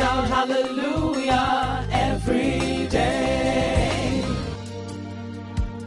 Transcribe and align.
Shout 0.00 0.28
hallelujah 0.28 1.86
every 1.92 2.86
day. 2.88 4.24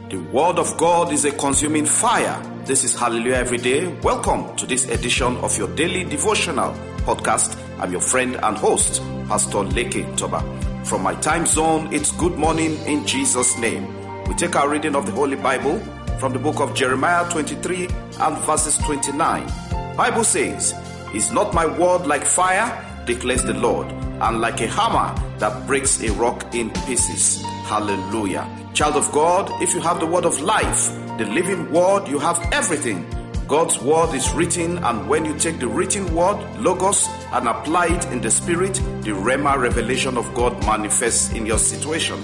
The 0.08 0.18
Word 0.32 0.60
of 0.60 0.76
God 0.76 1.12
is 1.12 1.24
a 1.24 1.32
consuming 1.32 1.84
fire. 1.84 2.40
This 2.64 2.84
is 2.84 2.96
Hallelujah 2.96 3.34
Every 3.34 3.58
Day. 3.58 3.88
Welcome 4.02 4.54
to 4.54 4.66
this 4.66 4.88
edition 4.88 5.36
of 5.38 5.58
your 5.58 5.66
daily 5.74 6.04
devotional 6.04 6.72
podcast. 6.98 7.58
I'm 7.80 7.90
your 7.90 8.00
friend 8.00 8.36
and 8.40 8.56
host, 8.56 9.02
Pastor 9.26 9.64
Leke 9.64 10.16
Toba. 10.16 10.42
From 10.84 11.02
my 11.02 11.16
time 11.16 11.44
zone, 11.44 11.92
it's 11.92 12.12
good 12.12 12.38
morning 12.38 12.76
in 12.86 13.04
Jesus' 13.08 13.58
name. 13.58 13.84
We 14.28 14.36
take 14.36 14.54
our 14.54 14.68
reading 14.68 14.94
of 14.94 15.06
the 15.06 15.12
Holy 15.12 15.34
Bible 15.34 15.80
from 16.20 16.32
the 16.32 16.38
book 16.38 16.60
of 16.60 16.72
Jeremiah 16.72 17.28
23 17.32 17.88
and 18.20 18.38
verses 18.46 18.78
29. 18.78 19.50
Bible 19.96 20.22
says, 20.22 20.72
Is 21.12 21.32
not 21.32 21.52
my 21.52 21.66
word 21.66 22.06
like 22.06 22.22
fire, 22.24 22.70
declares 23.06 23.42
the 23.42 23.54
Lord, 23.54 23.92
and 24.20 24.40
like 24.40 24.60
a 24.60 24.66
hammer 24.66 25.14
that 25.38 25.66
breaks 25.66 26.02
a 26.02 26.12
rock 26.12 26.54
in 26.54 26.70
pieces. 26.86 27.42
Hallelujah. 27.66 28.48
Child 28.74 28.96
of 28.96 29.12
God, 29.12 29.62
if 29.62 29.74
you 29.74 29.80
have 29.80 30.00
the 30.00 30.06
word 30.06 30.24
of 30.24 30.40
life, 30.40 30.90
the 31.18 31.26
living 31.26 31.70
word, 31.72 32.08
you 32.08 32.18
have 32.18 32.38
everything. 32.52 33.06
God's 33.46 33.78
word 33.80 34.14
is 34.14 34.32
written, 34.32 34.78
and 34.78 35.08
when 35.08 35.24
you 35.24 35.38
take 35.38 35.60
the 35.60 35.68
written 35.68 36.14
word, 36.14 36.38
Logos, 36.58 37.06
and 37.32 37.46
apply 37.46 37.88
it 37.88 38.06
in 38.06 38.20
the 38.20 38.30
spirit, 38.30 38.74
the 39.02 39.10
Rhema 39.10 39.56
revelation 39.58 40.16
of 40.16 40.32
God 40.34 40.58
manifests 40.64 41.32
in 41.32 41.44
your 41.44 41.58
situation. 41.58 42.18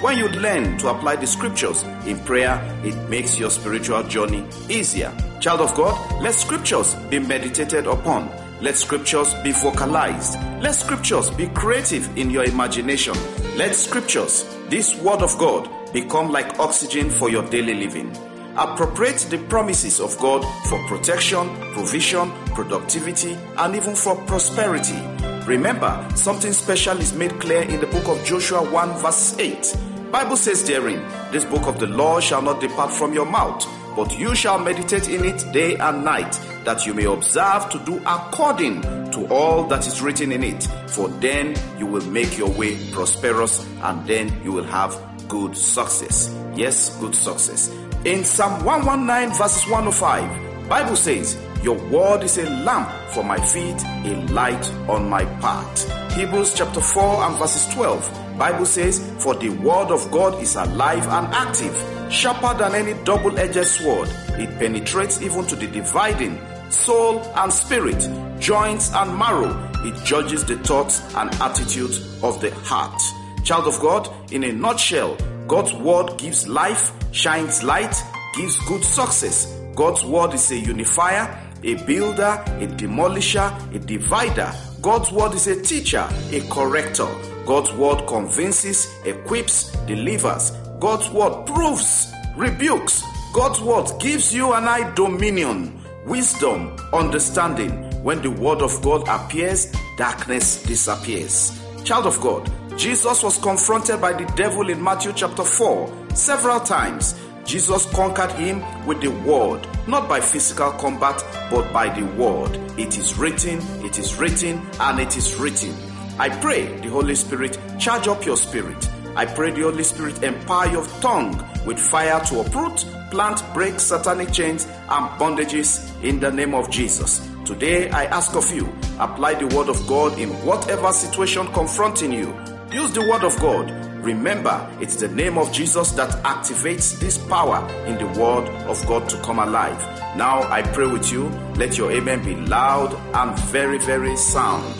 When 0.00 0.18
you 0.18 0.28
learn 0.28 0.76
to 0.78 0.88
apply 0.88 1.16
the 1.16 1.26
scriptures 1.26 1.82
in 2.04 2.18
prayer, 2.24 2.60
it 2.84 2.94
makes 3.08 3.38
your 3.38 3.50
spiritual 3.50 4.02
journey 4.02 4.44
easier. 4.68 5.10
Child 5.40 5.60
of 5.60 5.74
God, 5.74 6.22
let 6.22 6.34
scriptures 6.34 6.94
be 7.08 7.18
meditated 7.18 7.86
upon. 7.86 8.28
Let 8.60 8.76
scriptures 8.76 9.34
be 9.42 9.52
vocalized. 9.52 10.38
Let 10.62 10.74
scriptures 10.74 11.30
be 11.30 11.48
creative 11.48 12.16
in 12.16 12.30
your 12.30 12.44
imagination. 12.44 13.14
Let 13.56 13.74
scriptures, 13.74 14.44
this 14.68 14.94
word 15.00 15.22
of 15.22 15.36
God, 15.38 15.68
become 15.92 16.30
like 16.30 16.58
oxygen 16.58 17.10
for 17.10 17.30
your 17.30 17.42
daily 17.50 17.74
living. 17.74 18.10
Appropriate 18.56 19.26
the 19.30 19.38
promises 19.48 20.00
of 20.00 20.16
God 20.20 20.44
for 20.68 20.78
protection, 20.86 21.48
provision, 21.72 22.30
productivity, 22.54 23.34
and 23.58 23.74
even 23.74 23.96
for 23.96 24.14
prosperity. 24.24 25.00
Remember, 25.46 26.08
something 26.14 26.52
special 26.52 26.98
is 26.98 27.12
made 27.12 27.38
clear 27.40 27.62
in 27.62 27.80
the 27.80 27.86
book 27.88 28.08
of 28.08 28.24
Joshua 28.24 28.62
1 28.70 28.98
verse 28.98 29.36
8. 29.38 29.76
Bible 30.12 30.36
says 30.36 30.64
therein, 30.64 31.02
this 31.32 31.44
book 31.44 31.66
of 31.66 31.80
the 31.80 31.88
law 31.88 32.20
shall 32.20 32.40
not 32.40 32.60
depart 32.60 32.92
from 32.92 33.12
your 33.12 33.26
mouth, 33.26 33.66
but 33.96 34.16
you 34.16 34.34
shall 34.36 34.58
meditate 34.60 35.08
in 35.08 35.24
it 35.24 35.44
day 35.52 35.76
and 35.76 36.04
night, 36.04 36.38
that 36.64 36.86
you 36.86 36.94
may 36.94 37.04
observe 37.04 37.68
to 37.70 37.78
do 37.80 38.02
according 38.06 38.82
to 39.12 39.26
all 39.28 39.64
that 39.68 39.86
is 39.86 40.02
written 40.02 40.32
in 40.32 40.42
it. 40.42 40.64
For 40.88 41.08
then 41.08 41.54
you 41.78 41.86
will 41.86 42.04
make 42.06 42.36
your 42.36 42.50
way 42.50 42.76
prosperous, 42.92 43.66
and 43.82 44.06
then 44.06 44.42
you 44.42 44.52
will 44.52 44.64
have 44.64 44.98
good 45.28 45.56
success. 45.56 46.34
Yes, 46.54 46.96
good 46.98 47.14
success. 47.14 47.68
In 48.04 48.24
Psalm 48.24 48.64
119 48.64 49.36
verses 49.36 49.66
105, 49.68 50.68
Bible 50.68 50.96
says, 50.96 51.38
Your 51.62 51.76
word 51.88 52.22
is 52.22 52.38
a 52.38 52.48
lamp 52.64 52.90
for 53.12 53.24
my 53.24 53.38
feet, 53.38 53.82
a 54.04 54.26
light 54.32 54.70
on 54.88 55.08
my 55.08 55.24
path. 55.40 56.12
Hebrews 56.14 56.54
chapter 56.54 56.80
4 56.80 57.24
and 57.24 57.36
verses 57.38 57.72
12, 57.74 58.38
Bible 58.38 58.66
says, 58.66 59.00
For 59.18 59.34
the 59.34 59.48
word 59.50 59.90
of 59.90 60.10
God 60.10 60.40
is 60.42 60.56
alive 60.56 61.06
and 61.06 61.26
active, 61.34 61.74
sharper 62.10 62.56
than 62.58 62.74
any 62.74 62.94
double-edged 63.04 63.66
sword. 63.66 64.08
It 64.30 64.58
penetrates 64.58 65.22
even 65.22 65.46
to 65.46 65.56
the 65.56 65.66
dividing 65.66 66.38
soul 66.74 67.20
and 67.36 67.52
spirit, 67.52 68.08
joints 68.40 68.92
and 68.92 69.16
marrow. 69.16 69.70
It 69.84 70.04
judges 70.04 70.44
the 70.44 70.56
thoughts 70.58 71.00
and 71.14 71.32
attitudes 71.34 72.22
of 72.22 72.40
the 72.40 72.50
heart. 72.64 73.00
Child 73.44 73.66
of 73.66 73.80
God, 73.80 74.08
in 74.32 74.44
a 74.44 74.52
nutshell, 74.52 75.16
God's 75.46 75.74
word 75.74 76.16
gives 76.18 76.48
life, 76.48 76.92
shines 77.12 77.62
light, 77.62 77.94
gives 78.34 78.56
good 78.66 78.82
success. 78.82 79.46
God's 79.74 80.04
word 80.04 80.34
is 80.34 80.50
a 80.50 80.56
unifier, 80.56 81.38
a 81.62 81.74
builder, 81.84 82.42
a 82.46 82.66
demolisher, 82.66 83.74
a 83.74 83.78
divider. 83.78 84.52
God's 84.80 85.10
word 85.12 85.34
is 85.34 85.46
a 85.46 85.60
teacher, 85.60 86.08
a 86.30 86.40
corrector. 86.48 87.08
God's 87.46 87.72
word 87.72 88.06
convinces, 88.06 88.88
equips, 89.04 89.70
delivers. 89.86 90.52
God's 90.80 91.10
word 91.10 91.46
proves, 91.46 92.12
rebukes. 92.36 93.02
God's 93.34 93.60
word 93.60 93.90
gives 93.98 94.32
you 94.34 94.52
and 94.52 94.66
I 94.66 94.92
dominion, 94.94 95.80
wisdom, 96.06 96.76
understanding. 96.92 97.70
When 98.02 98.20
the 98.20 98.30
word 98.30 98.60
of 98.60 98.82
God 98.82 99.08
appears, 99.08 99.72
darkness 99.96 100.62
disappears. 100.62 101.58
Child 101.84 102.06
of 102.06 102.20
God, 102.20 102.50
Jesus 102.78 103.22
was 103.22 103.38
confronted 103.38 104.00
by 104.00 104.12
the 104.12 104.30
devil 104.36 104.68
in 104.68 104.82
Matthew 104.82 105.12
chapter 105.14 105.44
4 105.44 106.08
several 106.14 106.60
times. 106.60 107.18
Jesus 107.44 107.86
conquered 107.92 108.32
him 108.32 108.62
with 108.86 109.00
the 109.00 109.08
word, 109.08 109.66
not 109.86 110.08
by 110.08 110.20
physical 110.20 110.70
combat, 110.72 111.22
but 111.50 111.72
by 111.72 111.88
the 111.88 112.06
word. 112.16 112.56
It 112.78 112.96
is 112.98 113.18
written, 113.18 113.60
it 113.84 113.98
is 113.98 114.16
written, 114.16 114.62
and 114.80 114.98
it 114.98 115.16
is 115.16 115.36
written. 115.36 115.74
I 116.18 116.28
pray 116.40 116.64
the 116.80 116.88
Holy 116.88 117.14
Spirit 117.14 117.58
charge 117.78 118.08
up 118.08 118.24
your 118.24 118.36
spirit. 118.36 118.88
I 119.16 119.26
pray 119.26 119.50
the 119.50 119.62
Holy 119.62 119.84
Spirit 119.84 120.22
empower 120.22 120.66
your 120.66 120.86
tongue 121.00 121.36
with 121.66 121.78
fire 121.78 122.20
to 122.26 122.40
uproot, 122.40 122.84
plant, 123.10 123.42
break 123.52 123.78
satanic 123.78 124.32
chains 124.32 124.66
and 124.88 125.08
bondages 125.18 126.02
in 126.02 126.20
the 126.20 126.30
name 126.30 126.54
of 126.54 126.70
Jesus. 126.70 127.28
Today 127.44 127.90
I 127.90 128.04
ask 128.06 128.34
of 128.34 128.50
you, 128.54 128.66
apply 128.98 129.34
the 129.34 129.54
word 129.54 129.68
of 129.68 129.86
God 129.86 130.18
in 130.18 130.30
whatever 130.46 130.92
situation 130.92 131.46
confronting 131.52 132.12
you. 132.12 132.34
Use 132.72 132.92
the 132.92 133.02
word 133.02 133.22
of 133.22 133.38
God. 133.40 133.70
Remember, 134.04 134.68
it's 134.80 134.96
the 134.96 135.08
name 135.08 135.38
of 135.38 135.52
Jesus 135.52 135.92
that 135.92 136.10
activates 136.24 136.98
this 137.00 137.18
power 137.18 137.66
in 137.86 137.96
the 137.98 138.20
word 138.20 138.48
of 138.66 138.86
God 138.86 139.08
to 139.08 139.20
come 139.22 139.38
alive. 139.38 139.78
Now 140.16 140.42
I 140.50 140.62
pray 140.62 140.86
with 140.86 141.10
you, 141.10 141.28
let 141.56 141.78
your 141.78 141.90
amen 141.92 142.24
be 142.24 142.36
loud 142.36 142.94
and 143.14 143.38
very, 143.50 143.78
very 143.78 144.16
sound. 144.16 144.74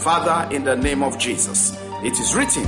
Father, 0.00 0.54
in 0.54 0.64
the 0.64 0.76
name 0.76 1.02
of 1.02 1.18
Jesus, 1.18 1.76
it 2.04 2.18
is 2.20 2.34
written 2.34 2.64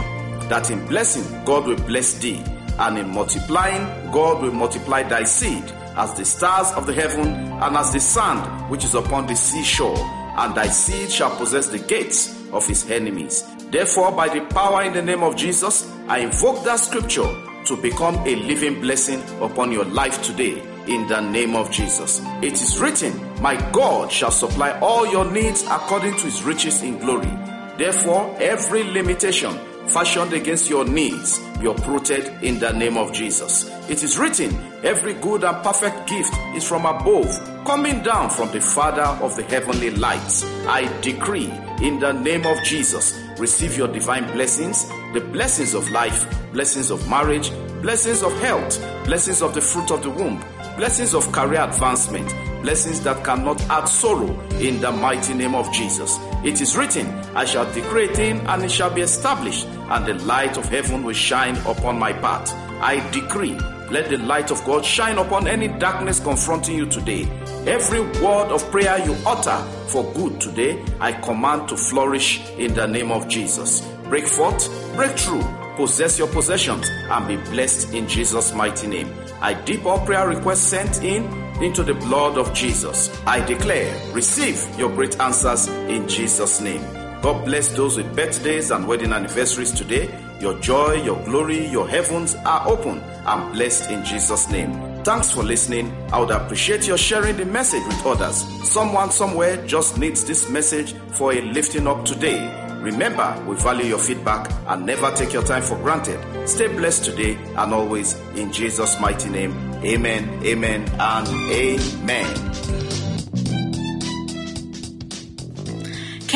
that 0.49 0.71
in 0.71 0.87
blessing 0.87 1.45
God 1.45 1.67
will 1.67 1.77
bless 1.77 2.15
thee, 2.19 2.43
and 2.79 2.99
in 2.99 3.11
multiplying 3.11 4.11
God 4.11 4.43
will 4.43 4.53
multiply 4.53 5.03
thy 5.03 5.25
seed 5.25 5.65
as 5.99 6.15
the 6.15 6.25
stars 6.25 6.71
of 6.73 6.87
the 6.87 6.93
heaven 6.93 7.27
and 7.27 7.77
as 7.77 7.93
the 7.93 8.01
sand 8.01 8.71
which 8.71 8.85
is 8.85 8.95
upon 8.95 9.27
the 9.27 9.35
seashore, 9.35 9.99
and 9.99 10.55
thy 10.55 10.69
seed 10.69 11.11
shall 11.11 11.37
possess 11.37 11.67
the 11.69 11.79
gates 11.79 12.49
of 12.53 12.67
his 12.67 12.89
enemies. 12.89 13.45
Therefore, 13.71 14.13
by 14.13 14.29
the 14.29 14.41
power 14.47 14.85
in 14.85 14.93
the 14.93 15.03
name 15.03 15.25
of 15.25 15.37
Jesus, 15.37 15.93
I 16.07 16.21
invoke 16.21 16.65
that 16.65 16.77
scripture 16.77 17.29
to 17.67 17.77
become 17.83 18.15
a 18.27 18.37
living 18.37 18.81
blessing 18.81 19.21
upon 19.43 19.73
your 19.73 19.85
life 19.85 20.23
today 20.23 20.63
in 20.87 21.07
the 21.09 21.21
name 21.21 21.57
of 21.57 21.71
Jesus. 21.71 22.23
It 22.41 22.55
is 22.55 22.79
written, 22.79 23.13
My 23.43 23.57
God 23.73 24.11
shall 24.11 24.31
supply 24.31 24.79
all 24.79 25.07
your 25.07 25.31
needs 25.31 25.65
according 25.65 26.17
to 26.19 26.25
his 26.25 26.43
riches 26.45 26.83
in 26.83 26.99
glory. 26.99 27.31
Therefore, 27.77 28.35
every 28.41 28.85
limitation 28.85 29.59
fashioned 29.91 30.33
against 30.33 30.69
your 30.69 30.85
needs 30.85 31.41
be 31.59 31.67
uprooted 31.67 32.27
in 32.43 32.59
the 32.59 32.73
name 32.73 32.97
of 32.97 33.13
Jesus. 33.13 33.69
It 33.89 34.03
is 34.03 34.19
written, 34.19 34.57
Every 34.85 35.15
good 35.15 35.43
and 35.45 35.63
perfect 35.65 36.09
gift 36.09 36.33
is 36.55 36.67
from 36.67 36.87
above, 36.87 37.29
coming 37.65 38.03
down 38.03 38.31
from 38.31 38.51
the 38.53 38.61
Father 38.61 39.03
of 39.03 39.35
the 39.35 39.43
heavenly 39.43 39.91
lights. 39.91 40.45
I 40.67 40.87
decree 41.01 41.51
in 41.83 41.99
the 41.99 42.13
name 42.13 42.47
of 42.47 42.63
Jesus, 42.63 43.19
receive 43.39 43.77
your 43.77 43.89
divine 43.89 44.31
blessings, 44.33 44.89
the 45.13 45.21
blessings 45.33 45.75
of 45.75 45.91
life, 45.91 46.25
blessings 46.53 46.91
of 46.91 47.09
marriage, 47.09 47.51
blessings 47.83 48.23
of 48.23 48.33
health, 48.41 48.81
blessings 49.05 49.43
of 49.43 49.55
the 49.55 49.61
fruit 49.61 49.91
of 49.91 50.03
the 50.03 50.11
womb, 50.11 50.43
blessings 50.77 51.15
of 51.15 51.31
career 51.33 51.63
advancement, 51.63 52.29
blessings 52.63 53.01
that 53.01 53.25
cannot 53.25 53.61
add 53.63 53.87
sorrow 53.87 54.39
in 54.59 54.81
the 54.81 54.91
mighty 54.91 55.35
name 55.35 55.55
of 55.55 55.73
Jesus. 55.73 56.19
It 56.45 56.61
is 56.61 56.77
written, 56.77 57.07
I 57.35 57.45
shall 57.45 57.71
decree 57.73 58.09
thing 58.09 58.41
and 58.47 58.63
it 58.65 58.71
shall 58.71 58.93
be 58.93 59.03
established, 59.03 59.67
and 59.91 60.07
the 60.07 60.15
light 60.25 60.57
of 60.57 60.67
heaven 60.67 61.03
will 61.03 61.15
shine 61.15 61.57
upon 61.67 61.99
my 61.99 62.13
path. 62.13 62.53
I 62.81 63.09
decree, 63.11 63.59
let 63.91 64.11
the 64.11 64.19
light 64.19 64.51
of 64.51 64.65
God 64.65 64.85
shine 64.85 65.19
upon 65.19 65.49
any 65.49 65.69
darkness 65.69 66.21
confronting 66.21 66.77
you 66.77 66.87
today. 66.87 67.25
Every 67.67 68.01
word 68.01 68.53
of 68.53 68.71
prayer 68.71 68.99
you 69.05 69.17
utter 69.27 69.57
for 69.89 70.05
good 70.13 70.41
today, 70.41 70.85
I 71.01 71.13
command 71.13 71.69
to 71.71 71.77
flourish 71.77 72.47
in 72.59 72.75
the 72.75 72.87
name 72.87 73.11
of 73.11 73.29
Jesus. 73.29 73.81
Break 74.05 74.27
forth, 74.27 74.69
break 74.95 75.19
through, 75.19 75.43
possess 75.77 76.19
your 76.19 76.29
possessions, 76.29 76.89
and 76.89 77.27
be 77.27 77.37
blessed 77.51 77.95
in 77.95 78.07
Jesus' 78.07 78.55
mighty 78.55 78.87
name. 78.87 79.13
I 79.41 79.55
dip 79.55 79.87
all 79.87 80.05
prayer 80.05 80.29
requests 80.29 80.61
sent 80.63 81.03
in 81.03 81.25
into 81.63 81.83
the 81.83 81.95
blood 81.95 82.39
of 82.39 82.53
Jesus. 82.53 83.11
I 83.27 83.45
declare, 83.45 83.93
receive 84.13 84.65
your 84.79 84.91
great 84.91 85.19
answers 85.21 85.67
in 85.69 86.09
Jesus' 86.09 86.61
name. 86.61 87.08
God 87.23 87.45
bless 87.45 87.71
those 87.71 87.97
with 87.97 88.15
birthdays 88.15 88.71
and 88.71 88.87
wedding 88.87 89.13
anniversaries 89.13 89.73
today. 89.73 90.09
Your 90.41 90.59
joy, 90.61 91.03
your 91.03 91.23
glory, 91.25 91.67
your 91.67 91.89
heavens 91.89 92.37
are 92.37 92.69
open 92.69 92.99
and 93.01 93.53
blessed 93.53 93.91
in 93.91 94.05
Jesus' 94.05 94.49
name. 94.51 95.03
Thanks 95.03 95.33
for 95.33 95.43
listening. 95.43 95.93
I 96.13 96.21
would 96.21 96.31
appreciate 96.31 96.87
your 96.87 96.99
sharing 96.99 97.37
the 97.37 97.45
message 97.45 97.85
with 97.87 98.07
others. 98.07 98.37
Someone 98.69 99.11
somewhere 99.11 99.67
just 99.67 99.99
needs 99.99 100.25
this 100.25 100.49
message 100.49 100.93
for 101.13 101.33
a 101.33 101.41
lifting 101.41 101.89
up 101.89 102.05
today. 102.05 102.67
Remember, 102.81 103.45
we 103.49 103.57
value 103.57 103.87
your 103.87 103.99
feedback 103.99 104.51
and 104.69 104.87
never 104.87 105.11
take 105.13 105.33
your 105.33 105.43
time 105.43 105.63
for 105.63 105.77
granted. 105.79 106.49
Stay 106.49 106.69
blessed 106.69 107.05
today 107.05 107.35
and 107.57 107.75
always 107.75 108.15
in 108.37 108.53
Jesus' 108.53 109.01
mighty 109.01 109.29
name. 109.29 109.53
Amen, 109.85 110.41
amen, 110.45 110.89
and 111.01 111.29
amen. 111.53 112.88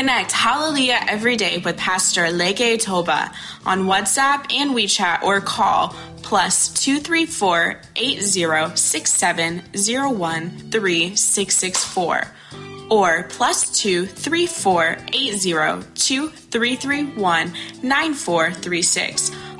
Connect 0.02 0.32
Hallelujah 0.32 0.98
every 1.06 1.36
day 1.36 1.58
with 1.58 1.76
Pastor 1.76 2.22
Leke 2.22 2.82
Toba 2.82 3.30
on 3.64 3.84
WhatsApp 3.84 4.52
and 4.52 4.72
WeChat 4.72 5.22
or 5.22 5.40
call 5.40 5.94
plus 6.22 6.74
234 6.74 7.80
8067 7.94 9.60
3664 9.60 12.26
or 12.90 13.22
plus 13.28 13.80
two 13.80 14.06
three 14.06 14.46
four 14.46 14.96
eight 15.12 15.34
zero 15.34 15.84
two 15.94 16.30
three 16.30 16.74
three 16.74 17.04
one 17.04 17.52
nine 17.84 18.12
four 18.12 18.50
three 18.50 18.82
six. 18.82 19.30